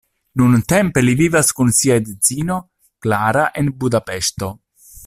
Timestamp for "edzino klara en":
2.03-3.71